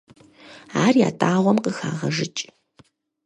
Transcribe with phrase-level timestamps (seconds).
[0.83, 2.41] Ар ятӀагъуэм къыхагъэжыкӀ.